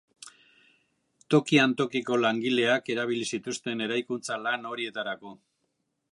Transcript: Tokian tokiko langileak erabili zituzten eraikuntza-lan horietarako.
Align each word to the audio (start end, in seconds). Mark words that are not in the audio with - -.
Tokian 1.33 1.75
tokiko 1.81 2.17
langileak 2.21 2.89
erabili 2.93 3.27
zituzten 3.35 3.83
eraikuntza-lan 3.89 4.67
horietarako. 4.71 5.35